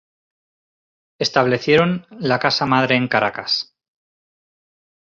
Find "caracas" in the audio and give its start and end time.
3.07-3.75